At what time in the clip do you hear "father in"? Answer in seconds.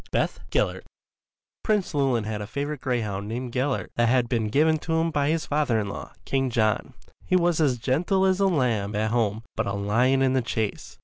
5.45-5.89